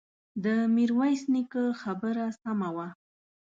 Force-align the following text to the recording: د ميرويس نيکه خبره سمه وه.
د 0.43 0.45
ميرويس 0.75 1.21
نيکه 1.33 1.63
خبره 1.81 2.25
سمه 2.41 2.69
وه. 2.75 2.87